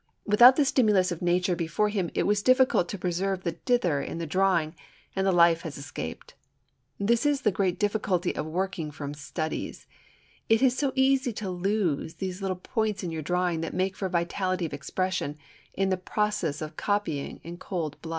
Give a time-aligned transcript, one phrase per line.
[0.25, 4.17] Without the stimulus of nature before him it was difficult to preserve the "dither" in
[4.17, 4.73] the drawing,
[5.15, 6.33] and the life has escaped.
[6.99, 9.85] This is the great difficulty of working from studies;
[10.49, 14.09] it is so easy to lose those little points in your drawing that make for
[14.09, 15.37] vitality of expression,
[15.75, 18.09] in the process of copying in cold blood.